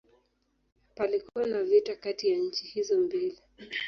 [0.95, 3.39] Palikuwa na vita kati ya nchi hizo mbili.